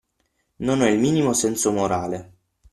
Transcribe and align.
Non 0.65 0.81
ho 0.81 0.87
il 0.87 0.97
minimo 0.97 1.31
senso 1.33 1.71
morale. 1.71 2.33